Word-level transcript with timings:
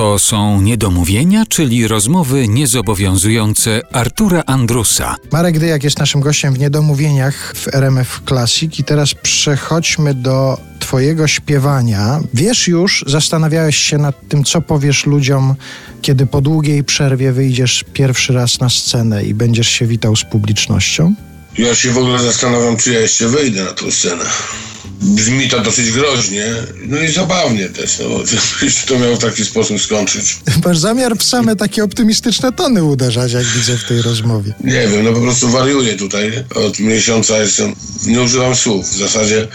To 0.00 0.18
są 0.18 0.60
niedomówienia, 0.60 1.44
czyli 1.48 1.88
rozmowy 1.88 2.48
niezobowiązujące 2.48 3.80
Artura 3.92 4.42
Andrusa. 4.46 5.16
Marek 5.32 5.58
Dyjak 5.58 5.84
jest 5.84 5.98
naszym 5.98 6.20
gościem 6.20 6.54
w 6.54 6.58
Niedomówieniach 6.58 7.52
w 7.56 7.74
RMF 7.74 8.20
Classic 8.28 8.78
i 8.78 8.84
teraz 8.84 9.14
przechodźmy 9.14 10.14
do 10.14 10.58
twojego 10.78 11.26
śpiewania. 11.26 12.20
Wiesz 12.34 12.68
już, 12.68 13.04
zastanawiałeś 13.06 13.76
się 13.76 13.98
nad 13.98 14.28
tym, 14.28 14.44
co 14.44 14.60
powiesz 14.60 15.06
ludziom, 15.06 15.54
kiedy 16.02 16.26
po 16.26 16.40
długiej 16.40 16.84
przerwie 16.84 17.32
wyjdziesz 17.32 17.84
pierwszy 17.92 18.32
raz 18.32 18.60
na 18.60 18.70
scenę 18.70 19.24
i 19.24 19.34
będziesz 19.34 19.68
się 19.68 19.86
witał 19.86 20.16
z 20.16 20.24
publicznością? 20.24 21.14
Ja 21.58 21.74
się 21.74 21.90
w 21.90 21.98
ogóle 21.98 22.18
zastanawiam, 22.18 22.76
czy 22.76 22.92
ja 22.92 23.00
jeszcze 23.00 23.28
wyjdę 23.28 23.64
na 23.64 23.72
tą 23.72 23.90
scenę. 23.90 24.24
Brzmi 25.00 25.48
to 25.48 25.60
dosyć 25.60 25.90
groźnie, 25.90 26.46
no 26.86 27.02
i 27.02 27.08
zabawnie 27.12 27.68
też, 27.68 27.98
no 27.98 28.08
bo 28.08 28.22
już 28.62 28.84
to 28.84 28.98
miał 28.98 29.16
w 29.16 29.18
taki 29.18 29.44
sposób 29.44 29.80
skończyć. 29.80 30.36
Masz 30.64 30.78
zamiar 30.78 31.16
w 31.16 31.22
same 31.22 31.56
takie 31.56 31.84
optymistyczne 31.84 32.52
tony 32.52 32.84
uderzać, 32.84 33.32
jak 33.32 33.44
widzę 33.44 33.78
w 33.78 33.84
tej 33.84 34.02
rozmowie. 34.02 34.54
Nie 34.64 34.88
wiem, 34.88 35.04
no 35.04 35.12
po 35.12 35.20
prostu 35.20 35.48
wariuję 35.48 35.96
tutaj. 35.96 36.44
Od 36.54 36.78
miesiąca 36.78 37.38
jestem, 37.38 37.74
nie 38.06 38.20
używam 38.22 38.56
słów 38.56 38.90
w 38.90 38.98
zasadzie, 38.98 39.48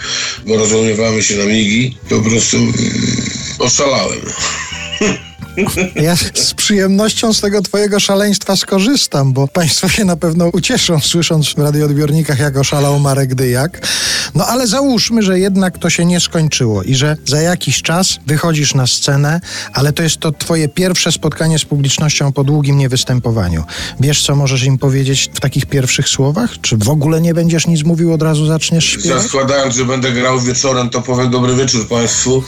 bo 0.46 0.56
rozumiewamy 0.56 1.22
się 1.22 1.36
na 1.36 1.44
migi. 1.44 1.98
Po 2.08 2.20
prostu 2.20 2.56
mm, 2.56 2.72
oszalałem. 3.58 4.20
Ja 5.94 6.16
z 6.34 6.54
przyjemnością 6.54 7.32
z 7.32 7.40
tego 7.40 7.62
twojego 7.62 8.00
szaleństwa 8.00 8.56
skorzystam, 8.56 9.32
bo 9.32 9.48
państwo 9.48 9.88
się 9.88 10.04
na 10.04 10.16
pewno 10.16 10.48
ucieszą, 10.48 11.00
słysząc 11.00 11.54
w 11.54 11.58
radioodbiornikach, 11.58 12.38
jak 12.38 12.56
oszalał 12.56 13.00
Marek 13.00 13.34
Dyjak. 13.34 13.88
No 14.34 14.46
ale 14.46 14.66
załóżmy, 14.66 15.22
że 15.22 15.38
jednak 15.38 15.78
to 15.78 15.90
się 15.90 16.04
nie 16.04 16.20
skończyło 16.20 16.82
i 16.82 16.94
że 16.94 17.16
za 17.24 17.40
jakiś 17.40 17.82
czas 17.82 18.18
wychodzisz 18.26 18.74
na 18.74 18.86
scenę, 18.86 19.40
ale 19.72 19.92
to 19.92 20.02
jest 20.02 20.18
to 20.18 20.32
twoje 20.32 20.68
pierwsze 20.68 21.12
spotkanie 21.12 21.58
z 21.58 21.64
publicznością 21.64 22.32
po 22.32 22.44
długim 22.44 22.78
niewystępowaniu. 22.78 23.64
Wiesz, 24.00 24.22
co 24.22 24.36
możesz 24.36 24.64
im 24.64 24.78
powiedzieć 24.78 25.30
w 25.34 25.40
takich 25.40 25.66
pierwszych 25.66 26.08
słowach? 26.08 26.50
Czy 26.60 26.76
w 26.76 26.88
ogóle 26.88 27.20
nie 27.20 27.34
będziesz 27.34 27.66
nic 27.66 27.84
mówił, 27.84 28.12
od 28.12 28.22
razu 28.22 28.46
zaczniesz 28.46 28.84
śpiewać? 28.84 29.22
Zakładając, 29.22 29.74
że 29.74 29.84
będę 29.84 30.12
grał 30.12 30.40
wieczorem, 30.40 30.90
to 30.90 31.02
powiem 31.02 31.30
dobry 31.30 31.54
wieczór 31.54 31.88
Państwu. 31.88 32.42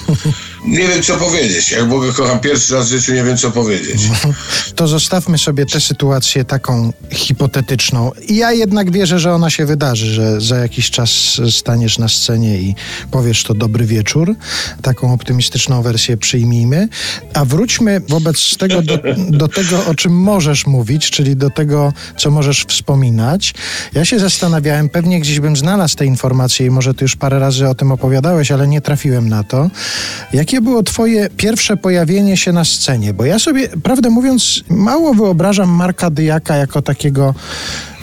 Nie 0.65 0.89
wiem, 0.89 1.03
co 1.03 1.17
powiedzieć. 1.17 1.71
Jak 1.71 1.89
Boga 1.89 2.13
kocham 2.13 2.41
pierwszy 2.41 2.75
raz 2.75 2.87
w 2.87 2.91
życiu, 2.91 3.13
nie 3.13 3.25
wiem, 3.25 3.37
co 3.37 3.51
powiedzieć. 3.51 4.01
To 4.75 4.89
zostawmy 4.89 5.39
sobie 5.39 5.67
tę 5.67 5.81
sytuację 5.81 6.45
taką 6.45 6.93
hipotetyczną. 7.11 8.13
Ja 8.29 8.53
jednak 8.53 8.91
wierzę, 8.91 9.19
że 9.19 9.35
ona 9.35 9.51
się 9.51 9.67
wydarzy, 9.67 10.07
że 10.07 10.41
za 10.41 10.57
jakiś 10.57 10.91
czas 10.91 11.11
staniesz 11.51 11.99
na 11.99 12.09
scenie 12.09 12.59
i 12.59 12.75
powiesz 13.11 13.43
to 13.43 13.55
dobry 13.55 13.85
wieczór. 13.85 14.35
Taką 14.83 15.13
optymistyczną 15.13 15.83
wersję 15.83 16.17
przyjmijmy. 16.17 16.89
A 17.35 17.45
wróćmy 17.45 18.01
wobec 18.09 18.57
tego 18.57 18.83
do, 18.83 18.99
do 19.29 19.49
tego, 19.49 19.87
o 19.87 19.95
czym 19.95 20.13
możesz 20.13 20.67
mówić, 20.67 21.11
czyli 21.11 21.37
do 21.37 21.51
tego, 21.51 21.93
co 22.17 22.31
możesz 22.31 22.65
wspominać. 22.65 23.55
Ja 23.95 24.05
się 24.05 24.19
zastanawiałem, 24.19 24.89
pewnie 24.89 25.21
gdzieś 25.21 25.41
bym 25.41 25.57
znalazł 25.57 25.97
te 25.97 26.07
informacje 26.07 26.67
i 26.67 26.71
może 26.71 26.95
ty 26.95 27.05
już 27.05 27.17
parę 27.17 27.39
razy 27.39 27.69
o 27.69 27.75
tym 27.75 27.93
opowiadałeś, 27.93 28.53
ale 28.53 28.69
nie 28.69 28.81
trafiłem 28.81 29.29
na 29.29 29.45
to. 29.45 29.71
Jakie 30.49 30.61
było 30.61 30.83
twoje 30.83 31.29
pierwsze 31.37 31.77
pojawienie 31.77 32.37
się 32.37 32.53
na 32.53 32.65
scenie? 32.65 33.15
Bo 33.15 33.25
ja 33.25 33.39
sobie, 33.39 33.69
prawdę 33.69 34.11
mówiąc, 34.11 34.61
mało 34.69 35.15
wyobrażam 35.15 35.69
Marka 35.69 36.11
Dyjaka 36.11 36.57
jako 36.57 36.83
takiego 36.83 37.35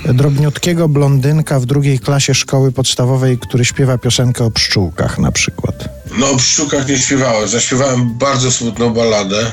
drobniutkiego 0.05 0.89
blondynka 0.89 1.59
w 1.59 1.66
drugiej 1.66 1.99
klasie 1.99 2.33
szkoły 2.33 2.71
podstawowej, 2.71 3.38
który 3.38 3.66
śpiewa 3.66 3.97
piosenkę 3.97 4.43
o 4.43 4.51
pszczółkach 4.51 5.19
na 5.19 5.31
przykład. 5.31 5.89
No, 6.17 6.31
o 6.31 6.35
pszczółkach 6.35 6.88
nie 6.88 6.99
śpiewałem. 6.99 7.49
Zaśpiewałem 7.49 8.17
bardzo 8.17 8.51
smutną 8.51 8.93
balladę 8.93 9.51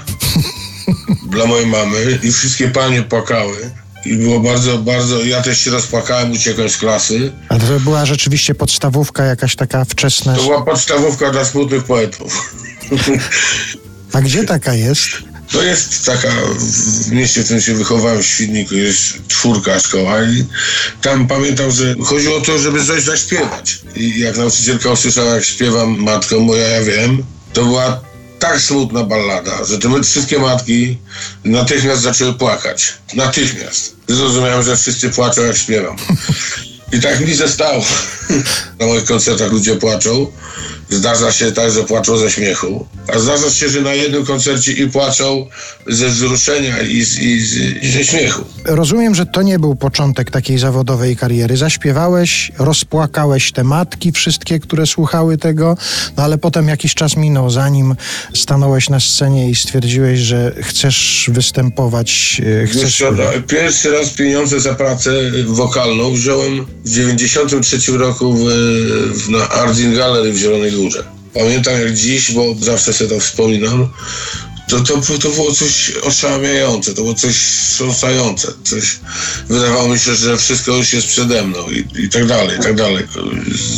dla 1.33 1.47
mojej 1.47 1.67
mamy 1.67 2.19
i 2.23 2.33
wszystkie 2.33 2.69
panie 2.69 3.03
płakały. 3.03 3.57
I 4.05 4.17
było 4.17 4.41
bardzo, 4.41 4.79
bardzo. 4.79 5.25
Ja 5.25 5.43
też 5.43 5.61
się 5.61 5.71
rozpłakałem, 5.71 6.33
uciekłem 6.33 6.69
z 6.69 6.77
klasy. 6.77 7.33
A 7.49 7.59
to 7.59 7.81
była 7.81 8.07
rzeczywiście 8.07 8.55
podstawówka 8.55 9.25
jakaś 9.25 9.57
taka 9.57 9.85
wczesna. 9.85 10.37
To 10.37 10.43
była 10.43 10.63
podstawówka 10.63 11.31
dla 11.31 11.45
smutnych 11.45 11.85
poetów. 11.85 12.62
A 14.13 14.21
gdzie 14.21 14.45
taka 14.45 14.75
jest? 14.75 15.09
To 15.53 15.63
jest 15.63 16.07
taka, 16.07 16.29
w 16.59 17.13
mieście, 17.13 17.41
w 17.41 17.45
którym 17.45 17.63
się 17.63 17.75
wychowałem, 17.75 18.23
w 18.23 18.27
Świdniku, 18.27 18.75
jest 18.75 19.29
czwórka 19.29 19.81
szkoła 19.81 20.23
i 20.23 20.45
tam 21.03 21.29
pamiętam, 21.29 21.71
że 21.71 21.95
chodziło 22.05 22.37
o 22.37 22.41
to, 22.41 22.59
żeby 22.59 22.85
coś 22.85 23.03
zaśpiewać. 23.03 23.79
I 23.97 24.21
jak 24.21 24.37
nauczycielka 24.37 24.91
usłyszała, 24.91 25.35
jak 25.35 25.45
śpiewam 25.45 25.99
Matko 25.99 26.41
moja, 26.41 26.69
ja 26.69 26.83
wiem, 26.83 27.23
to 27.53 27.65
była 27.65 28.01
tak 28.39 28.61
smutna 28.61 29.05
ballada, 29.05 29.65
że 29.65 29.79
te 29.79 30.03
wszystkie 30.03 30.39
matki 30.39 30.99
natychmiast 31.45 32.03
zaczęły 32.03 32.35
płakać. 32.35 32.93
Natychmiast. 33.15 33.97
Zrozumiałem, 34.09 34.63
że 34.63 34.77
wszyscy 34.77 35.11
płaczą, 35.11 35.43
jak 35.43 35.57
śpiewam. 35.57 35.97
I 36.93 37.01
tak 37.01 37.21
mi 37.27 37.35
zostało. 37.35 37.85
Na 38.81 38.87
moich 38.87 39.05
koncertach 39.05 39.53
ludzie 39.53 39.77
płaczą. 39.77 40.27
Zdarza 40.91 41.33
się 41.33 41.53
tak, 41.53 41.73
że 41.73 41.83
płaczą 41.85 42.17
ze 42.17 42.31
śmiechu. 42.31 42.87
A 43.15 43.19
zdarza 43.19 43.51
się, 43.51 43.69
że 43.69 43.81
na 43.81 43.95
jednym 43.95 44.25
koncercie 44.27 44.73
i 44.73 44.87
płaczą 44.91 45.47
ze 45.87 46.09
wzruszenia 46.09 46.83
i, 46.83 47.03
z, 47.05 47.19
i, 47.19 47.41
z, 47.41 47.55
i 47.83 47.91
ze 47.91 48.05
śmiechu. 48.05 48.45
Rozumiem, 48.65 49.15
że 49.15 49.27
to 49.27 49.43
nie 49.43 49.59
był 49.59 49.77
początek 49.77 50.31
takiej 50.31 50.59
zawodowej 50.59 51.17
kariery. 51.17 51.57
Zaśpiewałeś, 51.57 52.53
rozpłakałeś 52.59 53.53
te 53.53 53.65
matki, 53.65 54.13
wszystkie, 54.13 54.61
które 54.61 54.87
słuchały 54.87 55.39
tego, 55.39 55.77
no 56.17 56.23
ale 56.23 56.39
potem 56.39 56.69
jakiś 56.69 56.95
czas 56.95 57.17
minął, 57.17 57.51
zanim 57.51 57.95
stanąłeś 58.35 58.89
na 58.89 59.01
scenie 59.01 59.51
i 59.51 59.55
stwierdziłeś, 59.55 60.19
że 60.21 60.53
chcesz 60.63 61.31
występować. 61.33 62.41
e, 62.63 62.67
Chcesz... 62.67 62.83
Wiesz 62.83 63.05
no, 63.19 63.25
pierwszy 63.49 63.91
raz 63.91 64.11
pieniądze 64.11 64.61
za 64.61 64.75
pracę 64.75 65.11
wokalną 65.47 66.13
wziąłem 66.13 66.67
w 66.85 66.91
93 66.91 67.93
roku 67.93 68.35
w, 68.35 68.45
w, 69.15 69.29
na 69.29 69.49
Art 69.49 69.79
in 69.79 69.95
Gallery 69.95 70.33
w 70.33 70.37
Zielonej 70.37 70.73
Górze. 70.73 71.05
Pamiętam 71.35 71.81
jak 71.81 71.95
dziś, 71.95 72.33
bo 72.33 72.55
zawsze 72.61 72.93
sobie 72.93 73.11
to 73.11 73.21
wspominam, 73.21 73.89
to, 74.69 74.81
to, 74.81 75.19
to 75.19 75.29
było 75.29 75.53
coś 75.53 75.93
oszałamiające, 76.03 76.95
to 76.95 77.03
było 77.03 77.15
coś 77.15 77.37
wstrząsające, 77.37 78.53
coś, 78.65 78.99
wydawało 79.49 79.89
mi 79.89 79.99
się, 79.99 80.15
że 80.15 80.37
wszystko 80.37 80.77
już 80.77 80.93
jest 80.93 81.07
przede 81.07 81.43
mną 81.43 81.59
i, 81.71 82.05
i 82.05 82.09
tak 82.09 82.27
dalej, 82.27 82.59
i 82.59 82.63
tak 82.63 82.77
dalej. 82.77 83.05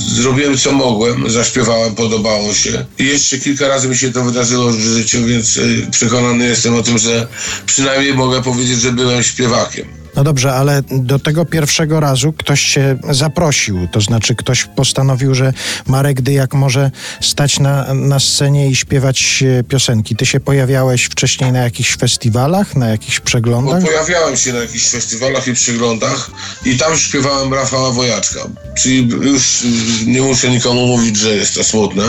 Zrobiłem 0.07 0.59
co 0.59 0.73
mogłem, 0.73 1.31
zaśpiewałem, 1.31 1.95
podobało 1.95 2.55
się 2.55 2.85
i 2.99 3.05
jeszcze 3.05 3.39
kilka 3.39 3.69
razy 3.69 3.89
mi 3.89 3.97
się 3.97 4.13
to 4.13 4.25
wydarzyło 4.25 4.71
w 4.71 4.81
życiu, 4.81 5.25
więc 5.25 5.57
y, 5.57 5.87
przekonany 5.91 6.49
jestem 6.49 6.75
o 6.75 6.83
tym, 6.83 6.99
że 6.99 7.27
przynajmniej 7.67 8.15
mogę 8.15 8.43
powiedzieć, 8.43 8.81
że 8.81 8.93
byłem 8.93 9.23
śpiewakiem. 9.23 10.04
No 10.17 10.25
dobrze, 10.25 10.55
ale 10.55 10.83
do 10.91 11.19
tego 11.19 11.45
pierwszego 11.45 12.01
razu 12.01 12.33
ktoś 12.33 12.65
cię 12.65 12.97
zaprosił, 13.11 13.89
to 13.93 14.01
znaczy 14.01 14.35
ktoś 14.35 14.65
postanowił, 14.65 15.35
że 15.35 15.53
Marek 15.87 16.21
Dyjak 16.21 16.55
może 16.55 16.91
stać 17.21 17.59
na, 17.59 17.95
na 17.95 18.21
scenie 18.21 18.69
i 18.69 18.77
śpiewać 18.77 19.45
e, 19.59 19.65
piosenki. 19.65 20.17
Ty 20.17 20.27
się 20.27 20.41
pojawiałeś 20.41 21.05
wcześniej 21.05 21.53
na 21.53 21.59
jakichś 21.59 21.97
festiwalach, 21.97 22.77
na 22.77 22.89
jakichś 22.89 23.21
przeglądach? 23.21 23.83
pojawiałem 23.83 24.37
się 24.37 24.53
na 24.53 24.59
jakichś 24.59 24.89
festiwalach 24.89 25.49
i 25.49 25.55
przeglądach 25.55 26.31
i 26.65 26.77
tam 26.77 26.99
śpiewałem 26.99 27.55
Rafała 27.55 27.91
Wojaczka. 27.91 28.41
Czyli 28.79 29.09
już 29.09 29.63
nie 30.07 30.23
muszę 30.23 30.51
nikomu 30.51 30.87
mówić, 30.87 31.17
że 31.17 31.37
jest 31.37 31.55
to 31.55 31.65
smutne. 31.65 32.05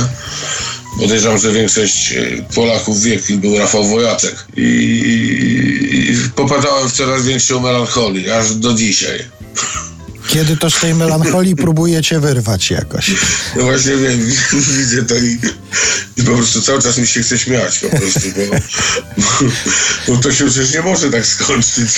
Podejrzewam, 1.00 1.38
że 1.38 1.52
większość 1.52 2.12
y, 2.12 2.46
Polaków 2.56 3.02
wie, 3.02 3.20
kim 3.20 3.40
był 3.40 3.58
Rafał 3.58 3.84
Wojaczek. 3.84 4.36
I, 4.58 4.62
i, 4.62 6.12
i 6.12 6.30
popadałem 6.36 6.90
w 6.90 6.94
coraz 6.94 7.26
większą 7.26 7.60
melancholię, 7.60 8.38
aż 8.38 8.56
do 8.56 8.74
dzisiaj. 8.74 9.20
Kiedy 10.28 10.58
to 10.58 10.70
z 10.70 10.80
tej 10.80 10.96
melancholii 10.96 11.56
próbujecie 11.56 12.20
wyrwać 12.20 12.72
jakoś? 12.72 13.12
No 13.56 13.64
właśnie 13.64 13.96
wiem, 13.96 14.32
widzę 14.78 15.04
to 15.04 15.16
i, 15.16 15.40
i 16.18 16.24
po 16.24 16.32
prostu 16.32 16.62
cały 16.62 16.82
czas 16.82 16.98
mi 16.98 17.08
się 17.08 17.24
chce 17.24 17.40
śmiać 17.40 17.80
po 17.80 17.98
prostu, 17.98 18.20
bo, 18.36 18.58
bo, 19.18 19.52
bo 20.08 20.22
to 20.22 20.32
się 20.32 20.46
przecież 20.46 20.74
nie 20.74 20.82
może 20.82 21.12
tak 21.12 21.26
skończyć. 21.26 21.90